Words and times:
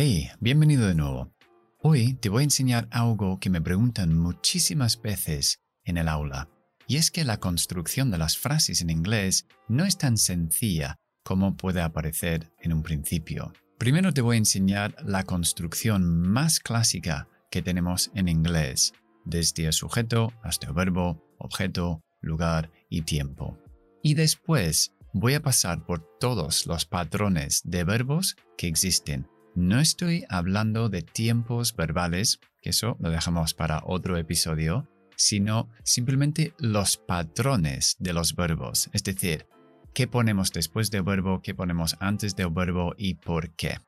Hey, 0.00 0.30
bienvenido 0.38 0.86
de 0.86 0.94
nuevo. 0.94 1.34
Hoy 1.82 2.14
te 2.14 2.28
voy 2.28 2.42
a 2.42 2.44
enseñar 2.44 2.86
algo 2.92 3.40
que 3.40 3.50
me 3.50 3.60
preguntan 3.60 4.16
muchísimas 4.16 5.02
veces 5.02 5.58
en 5.82 5.96
el 5.96 6.06
aula, 6.06 6.48
y 6.86 6.98
es 6.98 7.10
que 7.10 7.24
la 7.24 7.40
construcción 7.40 8.12
de 8.12 8.18
las 8.18 8.38
frases 8.38 8.80
en 8.80 8.90
inglés 8.90 9.48
no 9.66 9.84
es 9.84 9.98
tan 9.98 10.16
sencilla 10.16 11.00
como 11.24 11.56
puede 11.56 11.80
aparecer 11.80 12.52
en 12.60 12.74
un 12.74 12.84
principio. 12.84 13.52
Primero 13.76 14.14
te 14.14 14.20
voy 14.20 14.36
a 14.36 14.38
enseñar 14.38 14.94
la 15.04 15.24
construcción 15.24 16.20
más 16.20 16.60
clásica 16.60 17.26
que 17.50 17.60
tenemos 17.60 18.12
en 18.14 18.28
inglés, 18.28 18.92
desde 19.24 19.66
el 19.66 19.72
sujeto 19.72 20.32
hasta 20.44 20.68
el 20.68 20.74
verbo, 20.74 21.20
objeto, 21.40 22.04
lugar 22.20 22.70
y 22.88 23.02
tiempo. 23.02 23.58
Y 24.00 24.14
después 24.14 24.92
voy 25.12 25.34
a 25.34 25.42
pasar 25.42 25.84
por 25.84 26.06
todos 26.20 26.66
los 26.66 26.84
patrones 26.84 27.62
de 27.64 27.82
verbos 27.82 28.36
que 28.56 28.68
existen 28.68 29.26
no 29.54 29.80
estoy 29.80 30.24
hablando 30.28 30.88
de 30.88 31.02
tiempos 31.02 31.74
verbales, 31.74 32.40
que 32.62 32.70
eso 32.70 32.96
lo 33.00 33.10
dejamos 33.10 33.54
para 33.54 33.82
otro 33.84 34.16
episodio, 34.16 34.88
sino 35.16 35.68
simplemente 35.82 36.54
los 36.58 36.96
patrones 36.96 37.96
de 37.98 38.12
los 38.12 38.34
verbos, 38.34 38.88
es 38.92 39.02
decir, 39.02 39.46
qué 39.94 40.06
ponemos 40.06 40.52
después 40.52 40.90
del 40.90 41.02
verbo, 41.02 41.42
qué 41.42 41.54
ponemos 41.54 41.96
antes 42.00 42.36
del 42.36 42.50
verbo 42.50 42.94
y 42.96 43.14
por 43.14 43.54
qué. 43.56 43.78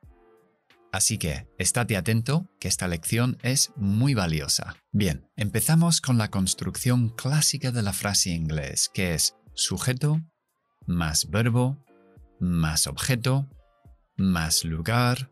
Así 0.91 1.17
que, 1.17 1.47
estate 1.57 1.95
atento, 1.95 2.49
que 2.59 2.67
esta 2.67 2.89
lección 2.89 3.37
es 3.43 3.71
muy 3.77 4.13
valiosa. 4.13 4.75
Bien, 4.91 5.29
empezamos 5.37 6.01
con 6.01 6.17
la 6.17 6.29
construcción 6.29 7.09
clásica 7.09 7.71
de 7.71 7.81
la 7.81 7.93
frase 7.93 8.31
inglés, 8.31 8.89
que 8.93 9.13
es 9.13 9.37
sujeto 9.53 10.19
más 10.85 11.29
verbo 11.29 11.77
más 12.41 12.87
objeto 12.87 13.47
más 14.17 14.65
lugar 14.65 15.31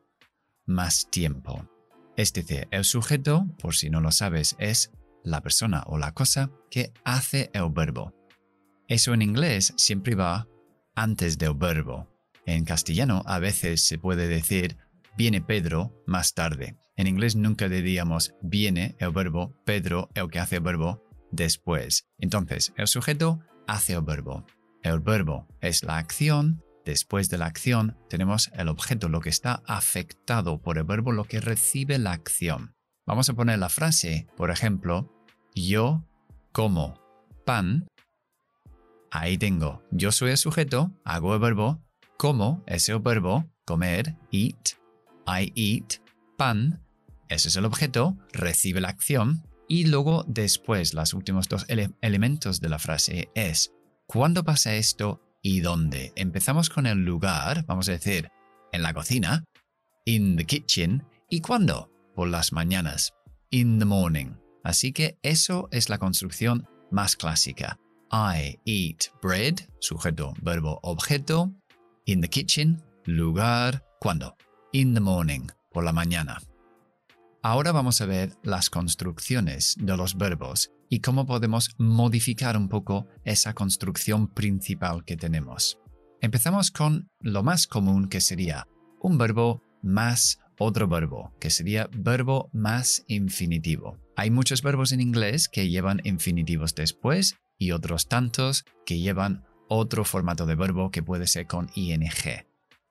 más 0.70 1.10
tiempo. 1.10 1.68
Es 2.16 2.32
decir, 2.32 2.68
el 2.72 2.86
sujeto, 2.86 3.48
por 3.62 3.76
si 3.76 3.90
no 3.90 4.00
lo 4.02 4.12
sabes, 4.12 4.56
es 4.60 4.92
la 5.24 5.42
persona 5.42 5.84
o 5.88 5.98
la 5.98 6.14
cosa 6.14 6.52
que 6.70 6.94
hace 7.04 7.50
el 7.54 7.70
verbo. 7.72 8.14
Eso 8.88 9.14
en 9.14 9.22
inglés 9.22 9.74
siempre 9.78 10.16
va 10.16 10.48
antes 10.96 11.38
del 11.38 11.54
verbo. 11.56 12.08
En 12.46 12.66
castellano 12.66 13.24
a 13.26 13.40
veces 13.40 13.86
se 13.86 13.98
puede 13.98 14.28
decir 14.28 14.78
viene 15.18 15.42
Pedro 15.42 16.02
más 16.08 16.34
tarde. 16.34 16.78
En 16.96 17.08
inglés 17.08 17.36
nunca 17.36 17.70
diríamos 17.70 18.34
viene 18.42 18.96
el 19.00 19.12
verbo, 19.12 19.54
Pedro 19.66 20.10
el 20.16 20.30
que 20.30 20.40
hace 20.40 20.58
el 20.58 20.64
verbo 20.64 21.04
después. 21.32 22.08
Entonces, 22.18 22.74
el 22.78 22.88
sujeto 22.88 23.40
hace 23.68 23.94
el 23.94 24.02
verbo. 24.02 24.46
El 24.82 25.00
verbo 25.00 25.48
es 25.62 25.84
la 25.84 25.98
acción 25.98 26.64
Después 26.90 27.30
de 27.30 27.38
la 27.38 27.46
acción 27.46 27.96
tenemos 28.10 28.50
el 28.52 28.68
objeto, 28.68 29.10
lo 29.10 29.22
que 29.22 29.30
está 29.30 29.62
afectado 29.68 30.60
por 30.60 30.80
el 30.80 30.86
verbo, 30.86 31.12
lo 31.12 31.26
que 31.26 31.40
recibe 31.40 32.00
la 32.00 32.14
acción. 32.14 32.74
Vamos 33.06 33.30
a 33.30 33.36
poner 33.36 33.60
la 33.60 33.70
frase, 33.70 34.26
por 34.36 34.50
ejemplo, 34.50 35.14
yo 35.54 36.04
como 36.52 37.00
pan. 37.46 37.88
Ahí 39.12 39.38
tengo, 39.38 39.84
yo 39.92 40.12
soy 40.12 40.32
el 40.32 40.38
sujeto, 40.38 40.92
hago 41.04 41.36
el 41.36 41.40
verbo, 41.40 41.80
como 42.18 42.64
es 42.66 42.90
el 42.90 42.98
verbo, 43.02 43.48
comer, 43.66 44.16
eat, 44.32 44.70
I 45.28 45.54
eat, 45.56 46.02
pan, 46.40 46.84
ese 47.28 47.50
es 47.50 47.56
el 47.56 47.66
objeto, 47.66 48.18
recibe 48.34 48.82
la 48.82 48.90
acción, 48.90 49.44
y 49.68 49.86
luego 49.86 50.26
después, 50.28 50.96
los 50.96 51.14
últimos 51.14 51.48
dos 51.50 51.68
elementos 52.02 52.60
de 52.60 52.70
la 52.70 52.80
frase 52.80 53.30
es, 53.36 53.76
¿cuándo 54.08 54.44
pasa 54.44 54.74
esto? 54.74 55.22
Y 55.42 55.62
dónde. 55.62 56.12
Empezamos 56.16 56.70
con 56.70 56.86
el 56.86 57.06
lugar, 57.06 57.66
vamos 57.66 57.90
a 57.90 57.94
decir, 57.94 58.30
en 58.72 58.82
la 58.82 58.94
cocina, 58.94 59.46
in 60.06 60.36
the 60.36 60.46
kitchen, 60.46 61.06
y 61.30 61.42
cuándo, 61.42 61.92
por 62.16 62.28
las 62.28 62.52
mañanas, 62.52 63.14
in 63.50 63.80
the 63.80 63.86
morning. 63.86 64.34
Así 64.64 64.92
que 64.92 65.18
eso 65.24 65.70
es 65.72 65.90
la 65.90 65.98
construcción 65.98 66.68
más 66.92 67.16
clásica. 67.16 67.78
I 68.12 68.60
eat 68.66 69.06
bread, 69.22 69.56
sujeto, 69.80 70.34
verbo, 70.42 70.80
objeto. 70.84 71.52
In 72.06 72.22
the 72.22 72.30
kitchen, 72.30 72.82
lugar, 73.06 73.86
¿cuándo? 74.00 74.36
In 74.72 74.94
the 74.94 75.00
morning, 75.00 75.48
por 75.72 75.84
la 75.84 75.94
mañana. 75.94 76.40
Ahora 77.42 77.72
vamos 77.72 78.02
a 78.02 78.06
ver 78.06 78.36
las 78.44 78.70
construcciones 78.70 79.76
de 79.80 79.96
los 79.96 80.18
verbos 80.18 80.72
y 80.90 81.00
cómo 81.00 81.26
podemos 81.26 81.70
modificar 81.78 82.58
un 82.58 82.68
poco 82.68 83.08
esa 83.24 83.54
construcción 83.54 84.28
principal 84.28 85.06
que 85.06 85.16
tenemos. 85.16 85.80
Empezamos 86.20 86.72
con 86.72 87.10
lo 87.22 87.44
más 87.44 87.68
común 87.68 88.10
que 88.10 88.20
sería 88.20 88.68
un 89.00 89.18
verbo 89.18 89.64
más 89.82 90.40
otro 90.58 90.88
verbo, 90.90 91.34
que 91.40 91.50
sería 91.50 91.90
verbo 91.94 92.50
más 92.52 93.06
infinitivo. 93.08 93.98
Hay 94.18 94.30
muchos 94.30 94.62
verbos 94.62 94.92
en 94.92 95.00
inglés 95.00 95.48
que 95.48 95.70
llevan 95.70 96.02
infinitivos 96.04 96.76
después 96.76 97.38
y 97.58 97.72
otros 97.72 98.08
tantos 98.08 98.66
que 98.86 99.00
llevan 99.00 99.46
otro 99.70 100.04
formato 100.04 100.46
de 100.46 100.56
verbo 100.56 100.92
que 100.92 101.04
puede 101.04 101.28
ser 101.28 101.48
con 101.48 101.70
ing. 101.76 102.10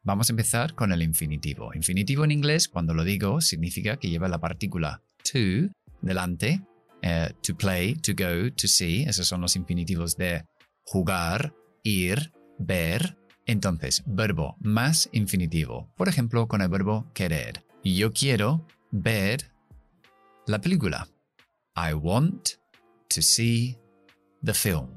Vamos 0.03 0.31
a 0.31 0.33
empezar 0.33 0.75
con 0.75 0.93
el 0.93 1.03
infinitivo. 1.03 1.75
Infinitivo 1.75 2.25
en 2.25 2.31
inglés, 2.31 2.69
cuando 2.69 2.95
lo 2.95 3.05
digo, 3.05 3.43
significa 3.43 3.99
que 3.99 4.09
lleva 4.09 4.29
la 4.29 4.41
partícula 4.41 5.03
to 5.23 5.71
delante 6.01 6.63
eh, 7.03 7.33
to 7.43 7.55
play, 7.55 7.95
to 7.95 8.13
go, 8.13 8.51
to 8.51 8.67
see, 8.67 9.05
esos 9.05 9.29
son 9.29 9.41
los 9.41 9.57
infinitivos 9.57 10.17
de 10.17 10.45
jugar, 10.85 11.55
ir, 11.83 12.33
ver. 12.59 13.17
Entonces, 13.47 14.03
verbo 14.07 14.57
más 14.61 15.09
infinitivo. 15.13 15.91
Por 15.97 16.09
ejemplo, 16.09 16.49
con 16.49 16.61
el 16.61 16.69
verbo 16.69 17.11
querer. 17.15 17.65
Yo 17.83 18.13
quiero 18.13 18.67
ver 18.91 19.53
la 20.47 20.61
película. 20.61 21.09
I 21.75 21.95
want 21.95 22.51
to 23.09 23.23
see 23.23 23.79
the 24.45 24.53
film. 24.53 24.91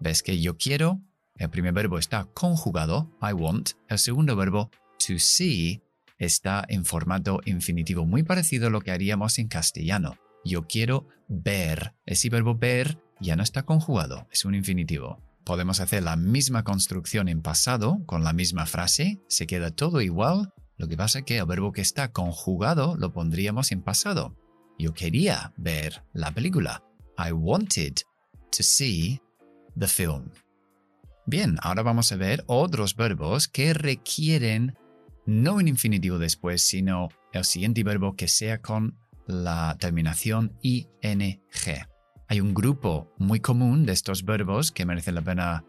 ¿Ves 0.00 0.22
que 0.22 0.40
yo 0.40 0.56
quiero? 0.56 1.00
El 1.36 1.50
primer 1.50 1.72
verbo 1.72 1.98
está 1.98 2.24
conjugado, 2.34 3.10
I 3.22 3.32
want. 3.32 3.70
El 3.88 3.98
segundo 3.98 4.34
verbo, 4.34 4.70
to 5.06 5.18
see, 5.18 5.80
está 6.18 6.64
en 6.68 6.84
formato 6.84 7.40
infinitivo, 7.44 8.04
muy 8.04 8.24
parecido 8.24 8.66
a 8.66 8.70
lo 8.70 8.80
que 8.80 8.90
haríamos 8.90 9.38
en 9.38 9.46
castellano 9.46 10.16
yo 10.44 10.66
quiero 10.66 11.06
ver. 11.28 11.94
Ese 12.06 12.28
verbo 12.30 12.56
ver 12.56 12.98
ya 13.20 13.36
no 13.36 13.42
está 13.42 13.64
conjugado, 13.64 14.26
es 14.30 14.44
un 14.44 14.54
infinitivo. 14.54 15.20
Podemos 15.44 15.80
hacer 15.80 16.02
la 16.02 16.16
misma 16.16 16.62
construcción 16.62 17.28
en 17.28 17.42
pasado 17.42 18.00
con 18.06 18.22
la 18.22 18.32
misma 18.32 18.66
frase, 18.66 19.20
se 19.28 19.46
queda 19.46 19.70
todo 19.70 20.00
igual. 20.00 20.52
Lo 20.76 20.88
que 20.88 20.96
pasa 20.96 21.20
es 21.20 21.24
que 21.24 21.38
el 21.38 21.46
verbo 21.46 21.72
que 21.72 21.80
está 21.80 22.12
conjugado 22.12 22.96
lo 22.96 23.12
pondríamos 23.12 23.72
en 23.72 23.82
pasado. 23.82 24.36
Yo 24.78 24.94
quería 24.94 25.52
ver 25.56 26.04
la 26.12 26.30
película. 26.32 26.84
I 27.18 27.32
wanted 27.32 27.94
to 28.56 28.62
see 28.62 29.20
the 29.76 29.88
film. 29.88 30.30
Bien, 31.26 31.58
ahora 31.62 31.82
vamos 31.82 32.12
a 32.12 32.16
ver 32.16 32.44
otros 32.46 32.94
verbos 32.94 33.48
que 33.48 33.74
requieren 33.74 34.76
no 35.26 35.54
un 35.54 35.68
infinitivo 35.68 36.18
después, 36.18 36.62
sino 36.62 37.08
el 37.32 37.44
siguiente 37.44 37.82
verbo 37.82 38.16
que 38.16 38.28
sea 38.28 38.62
con 38.62 38.98
la 39.28 39.76
terminación 39.78 40.58
ing. 40.62 40.88
Hay 42.30 42.40
un 42.40 42.52
grupo 42.52 43.14
muy 43.18 43.40
común 43.40 43.86
de 43.86 43.92
estos 43.92 44.24
verbos 44.24 44.72
que 44.72 44.84
merecen 44.84 45.14
la 45.14 45.22
pena 45.22 45.64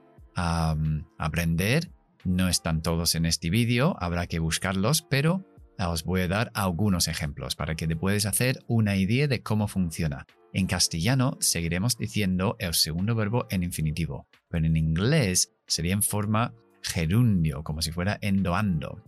aprender. 1.18 1.92
No 2.24 2.50
están 2.50 2.82
todos 2.82 3.16
en 3.16 3.26
este 3.26 3.50
vídeo, 3.50 3.96
habrá 4.00 4.26
que 4.28 4.40
buscarlos, 4.40 5.04
pero 5.04 5.46
os 5.78 6.04
voy 6.04 6.22
a 6.22 6.28
dar 6.28 6.52
algunos 6.54 7.08
ejemplos 7.08 7.56
para 7.56 7.76
que 7.76 7.88
te 7.88 7.96
puedas 7.96 8.26
hacer 8.26 8.64
una 8.68 8.96
idea 8.96 9.28
de 9.28 9.44
cómo 9.44 9.68
funciona. 9.68 10.26
En 10.52 10.66
castellano 10.66 11.38
seguiremos 11.40 11.98
diciendo 11.98 12.56
el 12.60 12.74
segundo 12.74 13.16
verbo 13.16 13.46
en 13.50 13.64
infinitivo, 13.64 14.28
pero 14.50 14.66
en 14.66 14.76
inglés 14.76 15.54
sería 15.68 15.94
en 15.94 16.02
forma 16.02 16.54
gerundio, 16.82 17.64
como 17.64 17.82
si 17.82 17.92
fuera 17.92 18.18
endoando. 18.22 19.04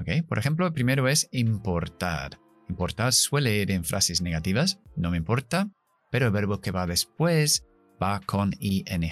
¿Okay? 0.00 0.22
Por 0.22 0.38
ejemplo, 0.38 0.66
el 0.66 0.72
primero 0.72 1.08
es 1.08 1.28
importar. 1.32 2.38
Importar 2.68 3.12
suele 3.12 3.56
ir 3.56 3.70
en 3.70 3.84
frases 3.84 4.20
negativas, 4.20 4.78
no 4.96 5.10
me 5.10 5.16
importa, 5.16 5.70
pero 6.10 6.26
el 6.26 6.32
verbo 6.32 6.60
que 6.60 6.70
va 6.70 6.86
después 6.86 7.64
va 8.02 8.20
con 8.20 8.52
ing. 8.60 9.10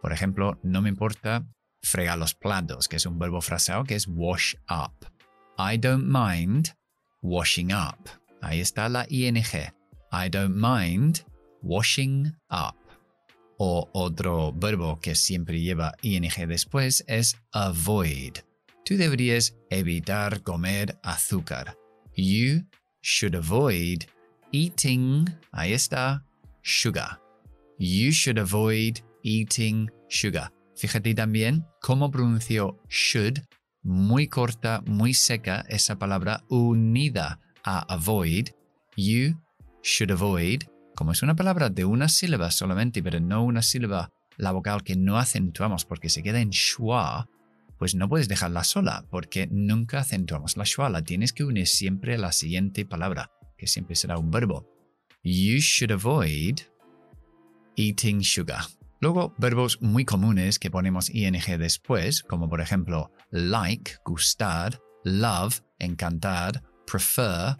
Por 0.00 0.12
ejemplo, 0.12 0.58
no 0.62 0.82
me 0.82 0.88
importa 0.88 1.46
fregar 1.82 2.18
los 2.18 2.34
platos, 2.34 2.88
que 2.88 2.96
es 2.96 3.06
un 3.06 3.18
verbo 3.18 3.40
fraseado 3.40 3.84
que 3.84 3.94
es 3.94 4.06
wash 4.08 4.54
up. 4.68 5.06
I 5.58 5.78
don't 5.78 6.04
mind 6.06 6.70
washing 7.22 7.72
up. 7.72 8.08
Ahí 8.40 8.60
está 8.60 8.88
la 8.88 9.06
ing. 9.08 9.38
I 10.12 10.28
don't 10.28 10.54
mind 10.54 11.24
washing 11.62 12.32
up. 12.50 12.76
O 13.58 13.88
otro 13.92 14.52
verbo 14.52 14.98
que 15.00 15.14
siempre 15.14 15.60
lleva 15.60 15.94
ing 16.02 16.28
después 16.48 17.04
es 17.06 17.36
avoid. 17.52 18.38
Tú 18.84 18.96
deberías 18.96 19.56
evitar 19.70 20.42
comer 20.42 20.98
azúcar. 21.02 21.76
You 22.14 22.66
should 23.02 23.34
avoid 23.34 24.06
eating, 24.52 25.28
ahí 25.52 25.72
está, 25.72 26.24
sugar. 26.62 27.20
You 27.78 28.12
should 28.12 28.38
avoid 28.38 29.00
eating 29.22 29.90
sugar. 30.08 30.52
Fíjate 30.76 31.14
también 31.14 31.66
cómo 31.80 32.10
pronunció 32.10 32.78
should 32.88 33.40
muy 33.82 34.28
corta, 34.28 34.82
muy 34.86 35.14
seca, 35.14 35.64
esa 35.68 35.98
palabra 35.98 36.44
unida 36.48 37.40
a 37.64 37.80
avoid. 37.92 38.48
You 38.96 39.40
should 39.82 40.12
avoid. 40.12 40.62
Como 40.94 41.12
es 41.12 41.22
una 41.22 41.34
palabra 41.34 41.70
de 41.70 41.84
una 41.84 42.08
sílaba 42.08 42.50
solamente, 42.50 43.02
pero 43.02 43.18
no 43.20 43.42
una 43.42 43.62
sílaba, 43.62 44.10
la 44.36 44.52
vocal 44.52 44.82
que 44.82 44.96
no 44.96 45.18
acentuamos 45.18 45.84
porque 45.84 46.08
se 46.08 46.22
queda 46.22 46.40
en 46.40 46.50
schwa, 46.50 47.28
pues 47.82 47.96
no 47.96 48.08
puedes 48.08 48.28
dejarla 48.28 48.62
sola, 48.62 49.06
porque 49.10 49.48
nunca 49.50 49.98
acentuamos 49.98 50.56
la 50.56 50.64
schwa, 50.64 51.02
tienes 51.02 51.32
que 51.32 51.42
unir 51.42 51.66
siempre 51.66 52.14
a 52.14 52.18
la 52.18 52.30
siguiente 52.30 52.86
palabra, 52.86 53.32
que 53.58 53.66
siempre 53.66 53.96
será 53.96 54.18
un 54.18 54.30
verbo. 54.30 54.68
You 55.24 55.58
should 55.58 55.90
avoid 55.90 56.60
eating 57.74 58.22
sugar. 58.22 58.60
Luego, 59.00 59.34
verbos 59.36 59.82
muy 59.82 60.04
comunes 60.04 60.60
que 60.60 60.70
ponemos 60.70 61.10
ing 61.10 61.34
después, 61.58 62.22
como 62.22 62.48
por 62.48 62.60
ejemplo 62.60 63.10
like, 63.32 63.96
gustar, 64.04 64.80
love, 65.02 65.60
encantar, 65.80 66.62
prefer, 66.86 67.56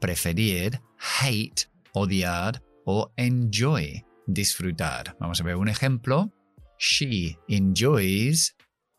preferir, 0.00 0.80
hate, 1.20 1.68
odiar 1.94 2.62
o 2.86 3.12
enjoy, 3.16 4.04
disfrutar. 4.28 5.16
Vamos 5.18 5.40
a 5.40 5.42
ver 5.42 5.56
un 5.56 5.66
ejemplo. 5.66 6.32
She 6.78 7.36
enjoys 7.48 8.54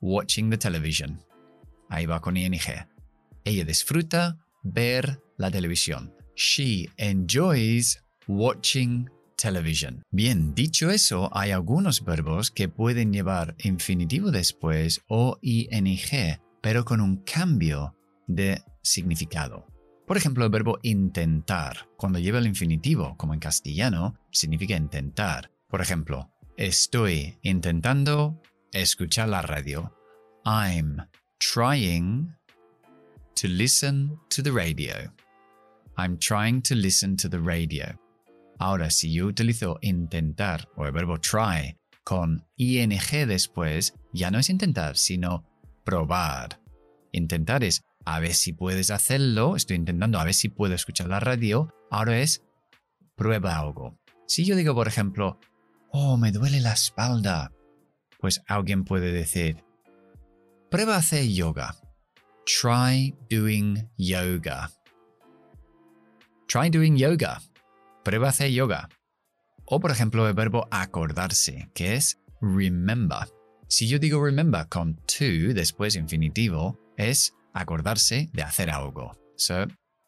watching 0.05 0.51
the 0.51 0.57
television. 0.57 1.19
Ahí 1.89 2.05
va 2.05 2.21
con 2.21 2.37
ing. 2.37 2.55
Ella 3.43 3.65
disfruta 3.65 4.37
ver 4.63 5.19
la 5.37 5.49
televisión. 5.49 6.13
She 6.35 6.89
enjoys 6.97 8.03
watching 8.27 9.09
television. 9.35 10.03
Bien, 10.11 10.53
dicho 10.53 10.91
eso, 10.91 11.29
hay 11.33 11.51
algunos 11.51 12.03
verbos 12.03 12.51
que 12.51 12.69
pueden 12.69 13.11
llevar 13.11 13.55
infinitivo 13.63 14.31
después 14.31 15.01
o 15.07 15.39
ing, 15.41 15.97
pero 16.61 16.85
con 16.85 17.01
un 17.01 17.17
cambio 17.17 17.95
de 18.27 18.61
significado. 18.83 19.65
Por 20.05 20.17
ejemplo, 20.17 20.45
el 20.45 20.51
verbo 20.51 20.77
intentar, 20.83 21.89
cuando 21.97 22.19
lleva 22.19 22.37
el 22.37 22.45
infinitivo, 22.45 23.15
como 23.17 23.33
en 23.33 23.39
castellano, 23.39 24.19
significa 24.31 24.75
intentar. 24.75 25.51
Por 25.67 25.81
ejemplo, 25.81 26.31
estoy 26.57 27.39
intentando 27.41 28.39
escuchar 28.71 29.29
la 29.29 29.41
radio. 29.41 29.94
I'm 30.47 31.01
trying 31.39 32.35
to 33.33 33.47
listen 33.47 34.19
to 34.29 34.43
the 34.43 34.51
radio. 34.51 35.09
I'm 35.97 36.19
trying 36.19 36.61
to 36.63 36.75
listen 36.75 37.17
to 37.17 37.27
the 37.27 37.39
radio. 37.39 37.97
Ahora, 38.59 38.91
si 38.91 39.11
yo 39.11 39.25
utilizo 39.25 39.79
intentar 39.81 40.67
o 40.77 40.85
el 40.85 40.91
verbo 40.91 41.17
try 41.17 41.75
con 42.03 42.45
ing 42.57 42.91
después, 43.27 43.95
ya 44.13 44.29
no 44.29 44.37
es 44.37 44.51
intentar, 44.51 44.97
sino 44.97 45.43
probar. 45.83 46.61
Intentar 47.11 47.63
es 47.63 47.81
a 48.05 48.19
ver 48.19 48.35
si 48.35 48.53
puedes 48.53 48.91
hacerlo, 48.91 49.55
estoy 49.55 49.77
intentando 49.77 50.19
a 50.19 50.25
ver 50.25 50.35
si 50.35 50.49
puedo 50.49 50.75
escuchar 50.75 51.07
la 51.07 51.19
radio, 51.19 51.73
ahora 51.89 52.19
es 52.19 52.43
prueba 53.15 53.57
algo. 53.57 53.99
Si 54.27 54.45
yo 54.45 54.55
digo, 54.55 54.75
por 54.75 54.87
ejemplo, 54.87 55.39
oh, 55.89 56.17
me 56.17 56.31
duele 56.31 56.61
la 56.61 56.73
espalda, 56.73 57.51
pues 58.19 58.43
alguien 58.47 58.83
puede 58.83 59.11
decir, 59.11 59.64
prueba 60.75 60.97
hacer 60.97 61.25
yoga. 61.29 61.73
Try 62.45 63.15
doing 63.29 63.89
yoga. 63.95 64.69
Try 66.47 66.69
doing 66.69 66.97
yoga. 66.97 67.39
Prueba 68.03 68.27
hacer 68.27 68.51
yoga. 68.51 68.89
O 69.67 69.79
por 69.79 69.91
ejemplo 69.91 70.27
el 70.27 70.33
verbo 70.33 70.67
acordarse, 70.71 71.69
que 71.73 71.95
es 71.95 72.19
remember. 72.41 73.19
Si 73.69 73.87
yo 73.87 73.99
digo 73.99 74.21
remember 74.21 74.67
con 74.67 74.97
to 75.05 75.53
después 75.53 75.95
infinitivo, 75.95 76.77
es 76.97 77.33
acordarse 77.53 78.29
de 78.33 78.43
hacer 78.43 78.69
algo. 78.69 79.13
So, 79.37 79.67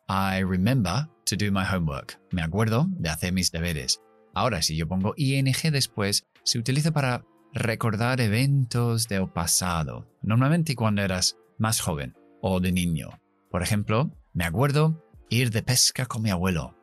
I 0.09 0.43
remember 0.43 1.07
to 1.27 1.37
do 1.37 1.49
my 1.49 1.63
homework. 1.63 2.19
Me 2.33 2.41
acuerdo 2.41 2.87
de 2.89 3.07
hacer 3.07 3.31
mis 3.31 3.53
deberes. 3.53 4.01
Ahora, 4.33 4.61
si 4.61 4.75
yo 4.75 4.85
pongo 4.85 5.13
ing 5.15 5.45
después, 5.71 6.25
se 6.43 6.59
utiliza 6.59 6.91
para 6.91 7.23
recordar 7.53 8.21
eventos 8.21 9.07
del 9.07 9.29
pasado, 9.29 10.07
normalmente 10.21 10.75
cuando 10.75 11.01
eras 11.01 11.37
más 11.57 11.81
joven 11.81 12.15
o 12.41 12.59
de 12.59 12.71
niño. 12.71 13.19
Por 13.49 13.63
ejemplo, 13.63 14.11
me 14.33 14.45
acuerdo 14.45 15.03
ir 15.29 15.51
de 15.51 15.63
pesca 15.63 16.05
con 16.05 16.21
mi 16.21 16.29
abuelo. 16.29 16.75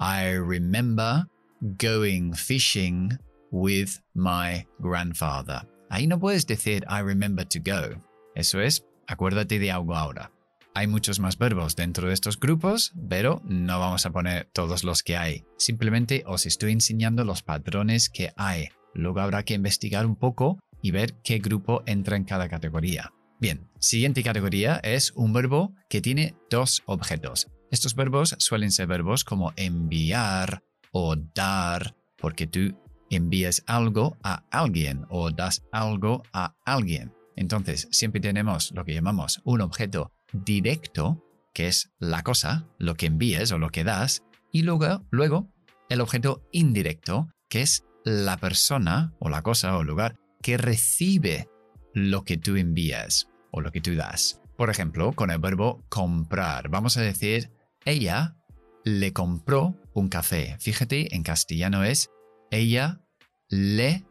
I 0.00 0.38
remember 0.38 1.26
going 1.60 2.32
fishing 2.34 3.18
with 3.50 4.00
my 4.14 4.66
grandfather. 4.78 5.68
Ahí 5.90 6.06
no 6.06 6.18
puedes 6.18 6.46
decir 6.46 6.84
I 6.88 7.02
remember 7.02 7.46
to 7.46 7.60
go. 7.60 8.02
Eso 8.34 8.60
es, 8.60 8.84
acuérdate 9.06 9.58
de 9.58 9.70
algo 9.70 9.94
ahora. 9.94 10.30
Hay 10.76 10.88
muchos 10.88 11.20
más 11.20 11.38
verbos 11.38 11.76
dentro 11.76 12.08
de 12.08 12.14
estos 12.14 12.38
grupos, 12.40 12.92
pero 13.08 13.40
no 13.44 13.78
vamos 13.78 14.06
a 14.06 14.10
poner 14.10 14.48
todos 14.52 14.82
los 14.82 15.04
que 15.04 15.16
hay. 15.16 15.44
Simplemente 15.56 16.24
os 16.26 16.46
estoy 16.46 16.72
enseñando 16.72 17.22
los 17.22 17.42
patrones 17.42 18.08
que 18.08 18.32
hay. 18.36 18.70
Luego 18.94 19.20
habrá 19.20 19.42
que 19.44 19.54
investigar 19.54 20.06
un 20.06 20.16
poco 20.16 20.58
y 20.82 20.90
ver 20.90 21.14
qué 21.22 21.38
grupo 21.38 21.82
entra 21.86 22.16
en 22.16 22.24
cada 22.24 22.48
categoría. 22.48 23.12
Bien, 23.40 23.68
siguiente 23.78 24.22
categoría 24.22 24.76
es 24.76 25.12
un 25.12 25.32
verbo 25.32 25.74
que 25.90 26.00
tiene 26.00 26.34
dos 26.50 26.82
objetos. 26.86 27.48
Estos 27.70 27.94
verbos 27.94 28.36
suelen 28.38 28.70
ser 28.70 28.86
verbos 28.86 29.24
como 29.24 29.52
enviar 29.56 30.62
o 30.92 31.16
dar, 31.16 31.96
porque 32.16 32.46
tú 32.46 32.78
envías 33.10 33.62
algo 33.66 34.16
a 34.22 34.44
alguien 34.50 35.06
o 35.08 35.30
das 35.30 35.62
algo 35.72 36.22
a 36.32 36.54
alguien. 36.64 37.12
Entonces, 37.36 37.88
siempre 37.90 38.20
tenemos 38.20 38.72
lo 38.72 38.84
que 38.84 38.94
llamamos 38.94 39.40
un 39.44 39.60
objeto 39.60 40.12
directo, 40.32 41.22
que 41.52 41.66
es 41.68 41.92
la 41.98 42.22
cosa, 42.22 42.68
lo 42.78 42.94
que 42.94 43.06
envíes 43.06 43.50
o 43.52 43.58
lo 43.58 43.70
que 43.70 43.84
das, 43.84 44.22
y 44.52 44.62
luego, 44.62 45.04
luego 45.10 45.52
el 45.88 46.00
objeto 46.00 46.42
indirecto, 46.52 47.28
que 47.48 47.62
es 47.62 47.84
la 48.04 48.36
persona 48.36 49.14
o 49.18 49.28
la 49.28 49.42
cosa 49.42 49.76
o 49.76 49.84
lugar 49.84 50.16
que 50.42 50.56
recibe 50.58 51.48
lo 51.94 52.24
que 52.24 52.36
tú 52.36 52.56
envías 52.56 53.28
o 53.50 53.60
lo 53.60 53.72
que 53.72 53.80
tú 53.80 53.94
das. 53.94 54.40
Por 54.56 54.70
ejemplo, 54.70 55.12
con 55.12 55.30
el 55.30 55.38
verbo 55.38 55.82
comprar, 55.88 56.68
vamos 56.68 56.96
a 56.96 57.00
decir 57.00 57.50
ella 57.84 58.36
le 58.84 59.12
compró 59.12 59.74
un 59.94 60.08
café. 60.08 60.56
Fíjate, 60.60 61.14
en 61.14 61.22
castellano 61.22 61.84
es 61.84 62.10
ella 62.50 63.00
le. 63.48 64.04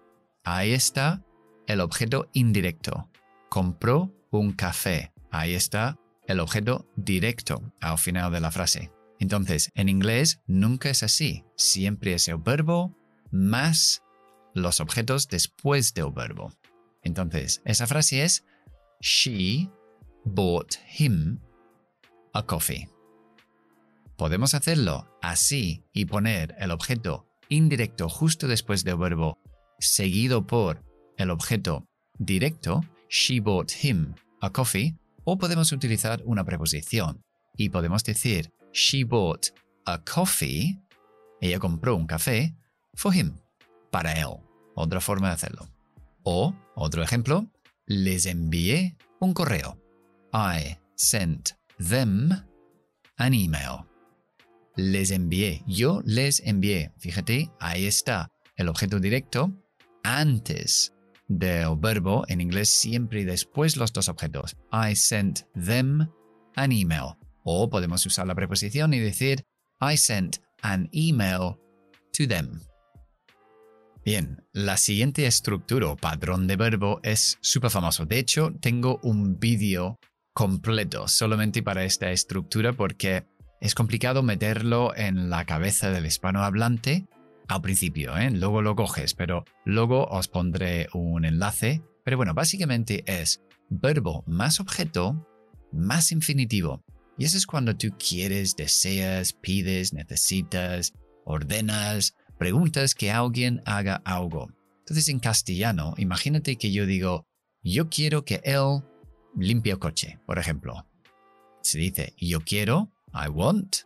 Ahí 0.43 0.73
está 0.73 1.23
el 1.67 1.79
objeto 1.79 2.29
indirecto. 2.33 3.09
Compró 3.49 4.13
un 4.31 4.51
café. 4.51 5.13
Ahí 5.31 5.53
está 5.53 5.97
el 6.27 6.39
objeto 6.39 6.87
directo 6.95 7.73
al 7.79 7.97
final 7.97 8.31
de 8.31 8.41
la 8.41 8.51
frase. 8.51 8.91
Entonces, 9.19 9.69
en 9.73 9.89
inglés 9.89 10.41
nunca 10.47 10.89
es 10.89 11.03
así. 11.03 11.45
Siempre 11.55 12.13
es 12.13 12.27
el 12.27 12.37
verbo 12.37 12.97
más 13.33 14.03
los 14.53 14.79
objetos 14.79 15.27
después 15.27 15.93
del 15.93 16.11
verbo. 16.11 16.53
Entonces, 17.01 17.61
esa 17.65 17.87
frase 17.87 18.23
es 18.23 18.45
She 19.01 19.69
bought 20.23 20.75
him 20.97 21.39
a 22.33 22.45
coffee. 22.45 22.87
Podemos 24.15 24.53
hacerlo 24.53 25.17
así 25.21 25.83
y 25.91 26.05
poner 26.05 26.55
el 26.59 26.71
objeto 26.71 27.27
indirecto 27.49 28.07
justo 28.07 28.47
después 28.47 28.83
del 28.83 28.97
verbo 28.97 29.39
seguido 29.79 30.45
por 30.45 30.83
el 31.17 31.29
objeto 31.29 31.87
directo, 32.17 32.81
she 33.09 33.39
bought 33.39 33.71
him 33.83 34.13
a 34.41 34.51
coffee, 34.51 34.95
o 35.25 35.37
podemos 35.37 35.71
utilizar 35.71 36.21
una 36.25 36.43
preposición 36.43 37.23
y 37.57 37.69
podemos 37.69 38.03
decir 38.03 38.53
she 38.71 39.03
bought 39.03 39.47
a 39.85 40.03
coffee, 40.03 40.79
ella 41.41 41.59
compró 41.59 41.95
un 41.95 42.07
café, 42.07 42.55
for 42.93 43.13
him, 43.13 43.39
para 43.91 44.13
él. 44.13 44.37
Otra 44.75 45.01
forma 45.01 45.27
de 45.29 45.33
hacerlo. 45.35 45.67
O, 46.23 46.55
otro 46.75 47.03
ejemplo, 47.03 47.47
les 47.85 48.25
envié 48.25 48.97
un 49.19 49.33
correo. 49.33 49.77
I 50.33 50.77
sent 50.95 51.55
them 51.77 52.31
an 53.17 53.33
email 53.33 53.85
les 54.75 55.11
envié. 55.11 55.63
Yo 55.67 56.01
les 56.05 56.41
envié. 56.45 56.91
Fíjate, 56.97 57.51
ahí 57.59 57.85
está 57.85 58.31
el 58.55 58.69
objeto 58.69 58.99
directo 58.99 59.51
antes 60.03 60.93
del 61.27 61.75
verbo 61.77 62.25
en 62.27 62.41
inglés 62.41 62.69
siempre 62.69 63.25
después 63.25 63.77
los 63.77 63.93
dos 63.93 64.09
objetos. 64.09 64.55
I 64.71 64.95
sent 64.95 65.45
them 65.53 66.09
an 66.55 66.71
email. 66.71 67.15
O 67.43 67.69
podemos 67.69 68.05
usar 68.05 68.27
la 68.27 68.35
preposición 68.35 68.93
y 68.93 68.99
decir 68.99 69.45
I 69.81 69.97
sent 69.97 70.37
an 70.61 70.89
email 70.93 71.55
to 72.17 72.27
them. 72.27 72.59
Bien, 74.05 74.43
la 74.51 74.75
siguiente 74.77 75.25
estructura 75.25 75.87
o 75.87 75.95
patrón 75.95 76.45
de 76.45 76.57
verbo 76.57 76.99
es 77.03 77.37
súper 77.41 77.71
famoso. 77.71 78.05
De 78.05 78.19
hecho, 78.19 78.51
tengo 78.59 78.99
un 79.01 79.39
vídeo 79.39 79.97
completo 80.33 81.07
solamente 81.07 81.63
para 81.63 81.85
esta 81.85 82.11
estructura 82.11 82.73
porque 82.73 83.25
es 83.61 83.75
complicado 83.75 84.21
meterlo 84.21 84.93
en 84.95 85.29
la 85.29 85.45
cabeza 85.45 85.89
del 85.89 86.05
hispanohablante 86.05 87.07
al 87.47 87.61
principio, 87.61 88.17
¿eh? 88.17 88.29
luego 88.31 88.61
lo 88.61 88.75
coges, 88.75 89.13
pero 89.13 89.45
luego 89.63 90.05
os 90.07 90.27
pondré 90.27 90.87
un 90.93 91.23
enlace. 91.23 91.81
Pero 92.03 92.17
bueno, 92.17 92.33
básicamente 92.33 93.03
es 93.05 93.41
verbo 93.69 94.23
más 94.27 94.59
objeto 94.59 95.27
más 95.73 96.11
infinitivo. 96.11 96.83
Y 97.17 97.25
eso 97.25 97.37
es 97.37 97.45
cuando 97.45 97.75
tú 97.75 97.89
quieres, 97.97 98.55
deseas, 98.55 99.33
pides, 99.33 99.93
necesitas, 99.93 100.93
ordenas, 101.25 102.15
preguntas 102.43 102.93
que 102.93 103.09
alguien 103.09 103.61
haga 103.65 104.01
algo. 104.03 104.51
Entonces 104.79 105.07
en 105.07 105.19
castellano, 105.19 105.93
imagínate 105.95 106.57
que 106.57 106.73
yo 106.73 106.85
digo, 106.85 107.25
yo 107.63 107.87
quiero 107.87 108.25
que 108.25 108.41
él 108.43 108.81
limpie 109.33 109.71
el 109.71 109.79
coche, 109.79 110.19
por 110.25 110.37
ejemplo. 110.37 110.85
Se 111.61 111.79
dice, 111.79 112.13
yo 112.17 112.41
quiero, 112.41 112.91
I 113.13 113.29
want, 113.29 113.77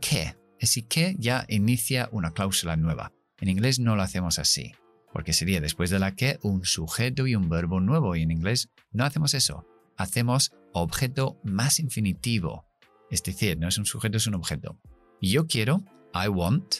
que. 0.00 0.34
Así 0.60 0.82
que 0.82 1.14
ya 1.16 1.46
inicia 1.48 2.08
una 2.10 2.32
cláusula 2.32 2.76
nueva. 2.76 3.12
En 3.40 3.48
inglés 3.48 3.78
no 3.78 3.94
lo 3.94 4.02
hacemos 4.02 4.40
así, 4.40 4.72
porque 5.12 5.32
sería 5.32 5.60
después 5.60 5.88
de 5.88 6.00
la 6.00 6.16
que 6.16 6.40
un 6.42 6.64
sujeto 6.64 7.28
y 7.28 7.36
un 7.36 7.48
verbo 7.48 7.78
nuevo, 7.78 8.16
y 8.16 8.22
en 8.22 8.32
inglés 8.32 8.68
no 8.90 9.04
hacemos 9.04 9.32
eso. 9.32 9.64
Hacemos 9.96 10.50
objeto 10.72 11.38
más 11.44 11.78
infinitivo. 11.78 12.66
Es 13.12 13.22
decir, 13.22 13.60
no 13.60 13.68
es 13.68 13.78
un 13.78 13.86
sujeto, 13.86 14.16
es 14.16 14.26
un 14.26 14.34
objeto. 14.34 14.76
Yo 15.20 15.46
quiero, 15.46 15.84
I 16.12 16.26
want, 16.26 16.78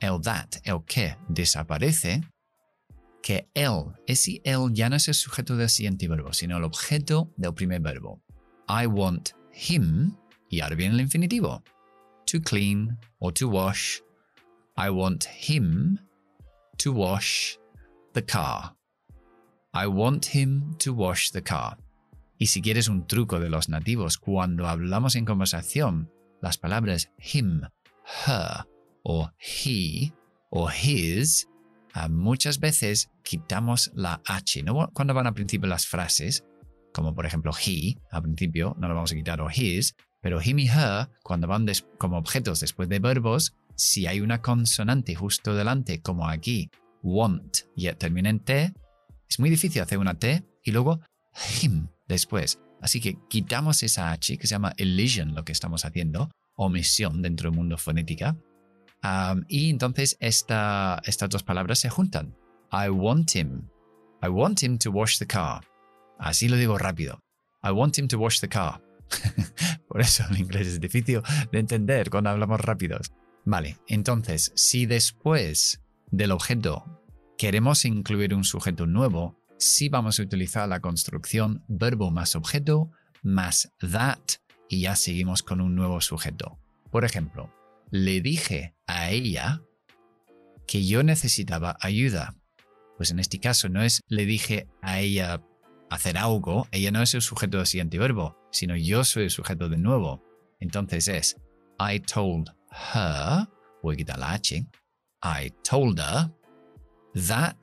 el 0.00 0.20
that, 0.22 0.48
el 0.64 0.84
que 0.84 1.16
desaparece, 1.28 2.22
que 3.22 3.48
él, 3.54 3.92
ese 4.06 4.40
él 4.44 4.72
ya 4.72 4.88
no 4.88 4.96
es 4.96 5.08
el 5.08 5.14
sujeto 5.14 5.56
del 5.56 5.68
siguiente 5.68 6.08
verbo, 6.08 6.32
sino 6.32 6.56
el 6.56 6.64
objeto 6.64 7.32
del 7.36 7.54
primer 7.54 7.80
verbo. 7.80 8.22
I 8.68 8.86
want 8.86 9.30
him, 9.52 10.16
y 10.48 10.60
ahora 10.60 10.76
viene 10.76 10.94
el 10.94 11.00
infinitivo. 11.00 11.62
To 12.26 12.40
clean 12.40 12.98
or 13.18 13.32
to 13.34 13.48
wash. 13.48 14.00
I 14.76 14.90
want 14.90 15.26
him 15.26 15.98
to 16.78 16.92
wash 16.92 17.56
the 18.12 18.24
car. 18.24 18.76
I 19.72 19.86
want 19.86 20.34
him 20.34 20.76
to 20.78 20.92
wash 20.92 21.30
the 21.32 21.42
car. 21.42 21.78
Y 22.38 22.46
si 22.46 22.62
quieres 22.62 22.88
un 22.88 23.06
truco 23.06 23.40
de 23.40 23.50
los 23.50 23.68
nativos, 23.68 24.16
cuando 24.18 24.68
hablamos 24.68 25.16
en 25.16 25.24
conversación, 25.24 26.10
las 26.40 26.56
palabras 26.56 27.10
him, 27.18 27.62
her 28.26 28.64
o 29.10 29.30
he 29.38 30.12
o 30.50 30.68
his, 30.70 31.48
ah, 31.94 32.08
muchas 32.08 32.60
veces 32.60 33.10
quitamos 33.22 33.90
la 33.94 34.20
H. 34.26 34.62
Cuando 34.92 35.14
van 35.14 35.26
al 35.26 35.34
principio 35.34 35.66
las 35.66 35.86
frases, 35.86 36.44
como 36.92 37.14
por 37.14 37.24
ejemplo 37.24 37.52
he, 37.66 37.96
al 38.10 38.22
principio 38.22 38.76
no 38.78 38.86
lo 38.86 38.94
vamos 38.94 39.12
a 39.12 39.14
quitar, 39.14 39.40
o 39.40 39.48
his, 39.50 39.94
pero 40.20 40.42
him 40.42 40.58
y 40.58 40.68
her, 40.68 41.08
cuando 41.22 41.46
van 41.46 41.66
como 41.96 42.18
objetos 42.18 42.60
después 42.60 42.90
de 42.90 42.98
verbos, 42.98 43.54
si 43.76 44.06
hay 44.06 44.20
una 44.20 44.42
consonante 44.42 45.14
justo 45.14 45.54
delante, 45.54 46.02
como 46.02 46.28
aquí, 46.28 46.68
want, 47.02 47.58
y 47.74 47.90
termina 47.92 48.28
en 48.28 48.40
T, 48.40 48.74
es 49.26 49.40
muy 49.40 49.48
difícil 49.48 49.80
hacer 49.80 49.98
una 49.98 50.18
T 50.18 50.44
y 50.62 50.70
luego 50.70 51.00
him 51.62 51.88
después. 52.08 52.60
Así 52.82 53.00
que 53.00 53.16
quitamos 53.30 53.82
esa 53.82 54.12
H 54.12 54.36
que 54.36 54.46
se 54.46 54.54
llama 54.54 54.74
elision, 54.76 55.34
lo 55.34 55.44
que 55.44 55.52
estamos 55.52 55.86
haciendo, 55.86 56.30
omisión 56.56 57.22
dentro 57.22 57.48
del 57.48 57.56
mundo 57.56 57.78
fonética. 57.78 58.36
Y 59.48 59.70
entonces 59.70 60.16
esta, 60.20 61.00
estas 61.04 61.28
dos 61.28 61.42
palabras 61.42 61.78
se 61.78 61.90
juntan. 61.90 62.34
I 62.72 62.88
want 62.88 63.34
him. 63.34 63.68
I 64.22 64.28
want 64.28 64.62
him 64.62 64.78
to 64.78 64.90
wash 64.90 65.18
the 65.18 65.26
car. 65.26 65.64
Así 66.18 66.48
lo 66.48 66.56
digo 66.56 66.78
rápido. 66.78 67.20
I 67.62 67.70
want 67.70 67.98
him 67.98 68.08
to 68.08 68.18
wash 68.18 68.40
the 68.40 68.48
car. 68.48 68.82
Por 69.88 70.00
eso 70.00 70.24
el 70.30 70.38
inglés 70.38 70.66
es 70.66 70.80
difícil 70.80 71.22
de 71.50 71.58
entender 71.58 72.10
cuando 72.10 72.30
hablamos 72.30 72.60
rápidos. 72.60 73.12
Vale, 73.44 73.78
entonces, 73.86 74.52
si 74.56 74.84
después 74.84 75.80
del 76.10 76.32
objeto 76.32 76.84
queremos 77.38 77.84
incluir 77.84 78.34
un 78.34 78.44
sujeto 78.44 78.86
nuevo, 78.86 79.38
sí 79.58 79.88
vamos 79.88 80.18
a 80.18 80.22
utilizar 80.22 80.68
la 80.68 80.80
construcción 80.80 81.64
verbo 81.68 82.10
más 82.10 82.36
objeto 82.36 82.90
más 83.22 83.72
that 83.80 84.18
y 84.68 84.82
ya 84.82 84.96
seguimos 84.96 85.42
con 85.42 85.60
un 85.60 85.74
nuevo 85.74 86.00
sujeto. 86.00 86.58
Por 86.90 87.04
ejemplo, 87.04 87.52
le 87.90 88.20
dije 88.20 88.74
a 88.86 89.10
ella 89.10 89.62
que 90.66 90.86
yo 90.86 91.02
necesitaba 91.02 91.76
ayuda. 91.80 92.36
Pues 92.96 93.10
en 93.10 93.18
este 93.18 93.38
caso 93.40 93.68
no 93.68 93.82
es 93.82 94.02
le 94.08 94.26
dije 94.26 94.68
a 94.82 95.00
ella 95.00 95.42
hacer 95.90 96.18
algo, 96.18 96.68
ella 96.70 96.90
no 96.90 97.02
es 97.02 97.14
el 97.14 97.22
sujeto 97.22 97.58
del 97.58 97.66
siguiente 97.66 97.98
verbo, 97.98 98.36
sino 98.50 98.76
yo 98.76 99.04
soy 99.04 99.24
el 99.24 99.30
sujeto 99.30 99.68
de 99.68 99.78
nuevo. 99.78 100.22
Entonces 100.60 101.08
es 101.08 101.36
I 101.78 102.00
told 102.00 102.50
her, 102.94 103.48
voy 103.82 103.94
a 103.94 103.96
quitar 103.96 104.18
la 104.18 104.32
H, 104.32 104.66
I 105.22 105.50
told 105.68 105.98
her 106.00 106.30
that, 107.26 107.56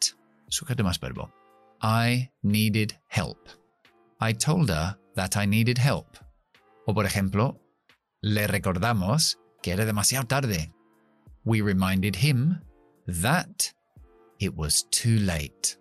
sujeto 0.47 0.83
más 0.83 0.99
verbo. 0.99 1.31
I 1.81 2.31
needed 2.41 2.93
help. 3.09 3.49
I 4.19 4.33
told 4.33 4.69
her 4.69 4.97
that 5.15 5.35
I 5.35 5.45
needed 5.45 5.77
help. 5.77 6.17
O 6.87 6.93
por 6.93 7.05
ejemplo, 7.05 7.61
le 8.21 8.47
recordamos 8.47 9.37
que 9.65 9.71
era 9.71 9.83
demasiado 9.83 10.27
tarde. 10.27 10.71
We 11.43 11.63
reminded 11.63 12.17
him 12.17 12.61
that 13.07 13.73
it 14.37 14.53
was 14.55 14.87
too 14.91 15.17
late. 15.19 15.79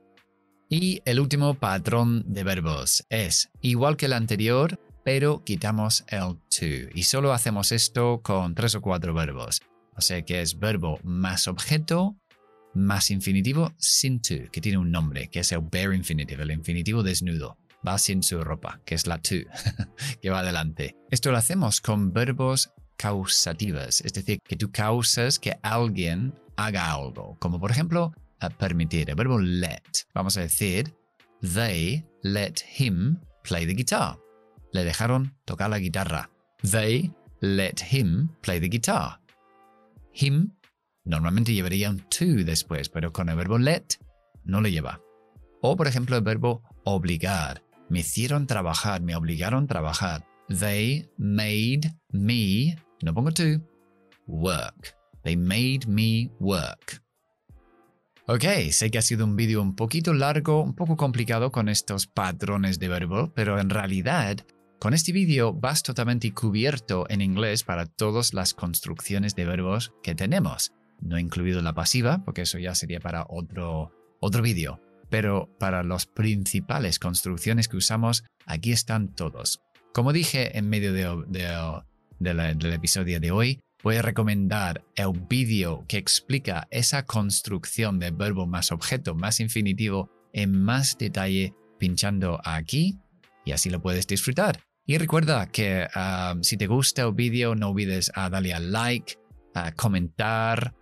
Y 0.70 1.02
el 1.04 1.20
último 1.20 1.52
patrón 1.52 2.24
de 2.26 2.44
verbos 2.44 3.04
es 3.10 3.50
igual 3.60 3.98
que 3.98 4.06
el 4.06 4.14
anterior, 4.14 4.80
pero 5.04 5.44
quitamos 5.44 6.06
el 6.08 6.38
to. 6.48 6.90
Y 6.94 7.02
solo 7.02 7.34
hacemos 7.34 7.72
esto 7.72 8.22
con 8.22 8.54
tres 8.54 8.74
o 8.74 8.80
cuatro 8.80 9.12
verbos. 9.12 9.60
O 9.94 10.00
sea 10.00 10.22
que 10.22 10.40
es 10.40 10.58
verbo 10.58 10.98
más 11.02 11.46
objeto 11.46 12.16
más 12.72 13.10
infinitivo 13.10 13.74
sin 13.76 14.20
to, 14.22 14.50
que 14.50 14.62
tiene 14.62 14.78
un 14.78 14.90
nombre, 14.90 15.28
que 15.28 15.40
es 15.40 15.52
el 15.52 15.60
bare 15.60 15.94
infinitive, 15.94 16.42
el 16.42 16.52
infinitivo 16.52 17.02
desnudo. 17.02 17.58
Va 17.86 17.98
sin 17.98 18.22
su 18.22 18.42
ropa, 18.42 18.80
que 18.86 18.94
es 18.94 19.06
la 19.06 19.18
to, 19.18 19.36
que 20.22 20.30
va 20.30 20.38
adelante. 20.40 20.96
Esto 21.10 21.30
lo 21.30 21.36
hacemos 21.36 21.82
con 21.82 22.14
verbos 22.14 22.72
causativos, 22.96 24.00
es 24.00 24.12
decir, 24.12 24.38
que 24.42 24.56
tú 24.56 24.70
causas 24.70 25.38
que 25.38 25.58
alguien 25.62 26.34
haga 26.56 26.92
algo, 26.92 27.36
como 27.38 27.60
por 27.60 27.70
ejemplo 27.70 28.12
permitir, 28.58 29.08
el 29.08 29.16
verbo 29.16 29.38
let. 29.38 29.82
Vamos 30.14 30.36
a 30.36 30.42
decir, 30.42 30.94
they 31.40 32.04
let 32.22 32.54
him 32.78 33.18
play 33.42 33.66
the 33.66 33.74
guitar. 33.74 34.18
Le 34.72 34.84
dejaron 34.84 35.34
tocar 35.44 35.70
la 35.70 35.78
guitarra. 35.78 36.30
They 36.62 37.12
let 37.40 37.76
him 37.90 38.28
play 38.42 38.60
the 38.60 38.68
guitar. 38.68 39.20
Him 40.12 40.52
Normalmente 41.06 41.52
llevaría 41.52 41.90
un 41.90 42.00
to 42.08 42.44
después, 42.46 42.88
pero 42.88 43.12
con 43.12 43.28
el 43.28 43.36
verbo 43.36 43.58
let 43.58 43.84
no 44.42 44.62
lo 44.62 44.68
lleva. 44.68 45.02
O 45.60 45.76
por 45.76 45.86
ejemplo 45.86 46.16
el 46.16 46.22
verbo 46.22 46.62
obligar. 46.84 47.62
Me 47.90 48.00
hicieron 48.00 48.46
trabajar, 48.46 49.02
me 49.02 49.14
obligaron 49.14 49.64
a 49.64 49.66
trabajar. 49.66 50.26
They 50.48 51.08
made 51.16 51.90
me, 52.10 52.76
no 53.02 53.14
pongo 53.14 53.30
to, 53.32 53.60
work. 54.26 54.94
They 55.22 55.36
made 55.36 55.86
me 55.86 56.30
work. 56.38 57.02
Ok, 58.26 58.44
sé 58.70 58.90
que 58.90 58.98
ha 58.98 59.02
sido 59.02 59.24
un 59.24 59.36
vídeo 59.36 59.60
un 59.60 59.74
poquito 59.74 60.14
largo, 60.14 60.62
un 60.62 60.74
poco 60.74 60.96
complicado 60.96 61.50
con 61.50 61.68
estos 61.68 62.06
patrones 62.06 62.78
de 62.78 62.88
verbo, 62.88 63.32
pero 63.34 63.58
en 63.58 63.68
realidad 63.68 64.38
con 64.78 64.92
este 64.92 65.12
vídeo 65.12 65.52
vas 65.52 65.82
totalmente 65.82 66.32
cubierto 66.32 67.06
en 67.08 67.22
inglés 67.22 67.64
para 67.64 67.86
todas 67.86 68.34
las 68.34 68.52
construcciones 68.52 69.34
de 69.34 69.46
verbos 69.46 69.92
que 70.02 70.14
tenemos. 70.14 70.72
No 71.00 71.16
he 71.16 71.20
incluido 71.20 71.62
la 71.62 71.74
pasiva, 71.74 72.22
porque 72.24 72.42
eso 72.42 72.58
ya 72.58 72.74
sería 72.74 73.00
para 73.00 73.26
otro, 73.28 73.92
otro 74.20 74.42
vídeo. 74.42 74.80
Pero 75.10 75.48
para 75.58 75.82
las 75.82 76.06
principales 76.06 76.98
construcciones 76.98 77.68
que 77.68 77.76
usamos, 77.76 78.24
aquí 78.46 78.72
están 78.72 79.14
todos. 79.14 79.63
Como 79.94 80.12
dije 80.12 80.58
en 80.58 80.68
medio 80.68 80.92
del 80.92 82.72
episodio 82.72 83.20
de 83.20 83.30
hoy, 83.30 83.60
voy 83.84 83.94
a 83.94 84.02
recomendar 84.02 84.84
el 84.96 85.12
vídeo 85.12 85.84
que 85.86 85.98
explica 85.98 86.66
esa 86.72 87.06
construcción 87.06 88.00
de 88.00 88.10
verbo 88.10 88.44
más 88.44 88.72
objeto 88.72 89.14
más 89.14 89.38
infinitivo 89.38 90.10
en 90.32 90.60
más 90.60 90.98
detalle 90.98 91.54
pinchando 91.78 92.40
aquí 92.42 92.98
y 93.44 93.52
así 93.52 93.70
lo 93.70 93.80
puedes 93.80 94.08
disfrutar. 94.08 94.58
Y 94.84 94.98
recuerda 94.98 95.46
que 95.46 95.86
ah, 95.94 96.34
si 96.42 96.56
te 96.56 96.66
gusta 96.66 97.02
el 97.02 97.12
vídeo 97.12 97.54
no 97.54 97.68
olvides 97.68 98.10
a 98.16 98.28
darle 98.28 98.52
al 98.52 98.72
like, 98.72 99.14
a 99.54 99.70
comentar, 99.70 100.74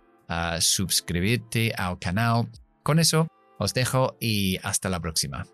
suscribirte 0.59 1.71
al 1.77 1.99
canal. 1.99 2.49
Con 2.81 2.97
eso 2.97 3.27
os 3.59 3.75
dejo 3.75 4.17
y 4.19 4.57
hasta 4.63 4.89
la 4.89 4.99
próxima. 4.99 5.45